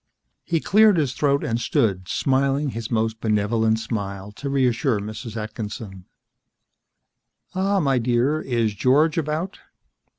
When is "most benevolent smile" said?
2.89-4.31